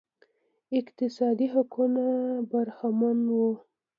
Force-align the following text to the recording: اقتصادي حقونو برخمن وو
اقتصادي 0.79 1.47
حقونو 1.53 2.07
برخمن 2.51 3.17
وو 3.33 3.49